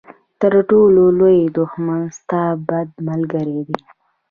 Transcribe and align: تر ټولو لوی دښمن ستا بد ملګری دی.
تر 0.41 0.53
ټولو 0.69 1.03
لوی 1.19 1.39
دښمن 1.57 2.01
ستا 2.17 2.43
بد 2.67 2.89
ملګری 3.07 3.59
دی. 3.67 3.81